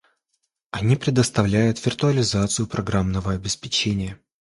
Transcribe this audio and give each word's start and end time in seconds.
Они 0.71 0.95
предоставляют 0.95 1.85
виртуализацию 1.85 2.65
программного 2.67 3.33
обеспечения 3.33 4.19